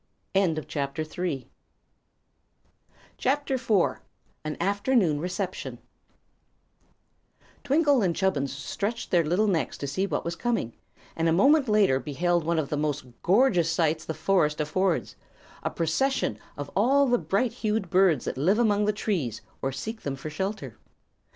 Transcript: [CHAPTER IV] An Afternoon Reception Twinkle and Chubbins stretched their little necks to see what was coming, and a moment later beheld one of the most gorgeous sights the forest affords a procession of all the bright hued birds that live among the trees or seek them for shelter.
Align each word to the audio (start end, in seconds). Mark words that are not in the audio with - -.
[CHAPTER 0.67 1.03
IV] 1.03 1.45
An 3.23 4.57
Afternoon 4.59 5.19
Reception 5.19 5.77
Twinkle 7.63 8.01
and 8.01 8.15
Chubbins 8.15 8.51
stretched 8.51 9.11
their 9.11 9.23
little 9.23 9.45
necks 9.45 9.77
to 9.77 9.85
see 9.85 10.07
what 10.07 10.25
was 10.25 10.35
coming, 10.35 10.73
and 11.15 11.29
a 11.29 11.31
moment 11.31 11.69
later 11.69 11.99
beheld 11.99 12.43
one 12.43 12.57
of 12.57 12.69
the 12.69 12.77
most 12.77 13.05
gorgeous 13.21 13.69
sights 13.69 14.03
the 14.03 14.15
forest 14.15 14.59
affords 14.59 15.15
a 15.61 15.69
procession 15.69 16.39
of 16.57 16.71
all 16.75 17.05
the 17.05 17.19
bright 17.19 17.51
hued 17.51 17.91
birds 17.91 18.25
that 18.25 18.39
live 18.39 18.57
among 18.57 18.85
the 18.85 18.93
trees 18.93 19.43
or 19.61 19.71
seek 19.71 20.01
them 20.01 20.15
for 20.15 20.31
shelter. 20.31 20.79